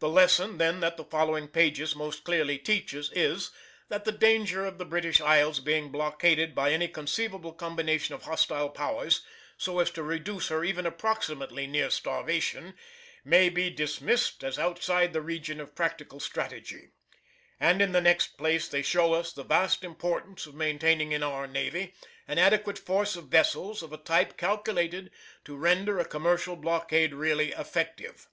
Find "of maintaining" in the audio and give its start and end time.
20.46-21.12